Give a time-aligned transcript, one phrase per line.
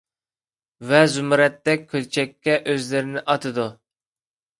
[0.91, 3.67] ۋە زۇمرەتتەك كۆلچەككە ئۆزلىرىنى ئاتىدۇ.